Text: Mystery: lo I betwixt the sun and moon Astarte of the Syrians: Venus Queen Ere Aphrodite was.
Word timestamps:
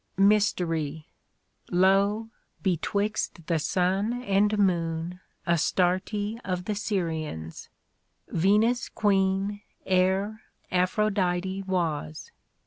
Mystery: 0.17 1.05
lo 1.69 2.29
I 2.31 2.33
betwixt 2.63 3.45
the 3.45 3.59
sun 3.59 4.23
and 4.23 4.57
moon 4.57 5.19
Astarte 5.45 6.39
of 6.43 6.65
the 6.65 6.73
Syrians: 6.73 7.69
Venus 8.27 8.89
Queen 8.89 9.61
Ere 9.85 10.41
Aphrodite 10.71 11.61
was. 11.67 12.31